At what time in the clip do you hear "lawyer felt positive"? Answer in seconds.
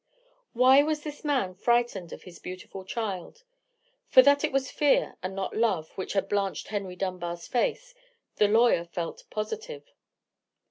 8.47-9.93